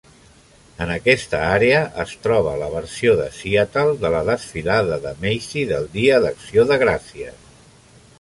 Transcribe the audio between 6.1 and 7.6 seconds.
d'Acció de Gràcies.